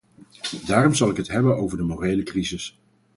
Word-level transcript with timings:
Daarom 0.65 0.93
zal 0.93 1.09
ik 1.09 1.17
het 1.17 1.27
hebben 1.27 1.55
over 1.57 1.77
de 1.77 1.83
morele 1.83 2.23
crisis. 2.23 2.79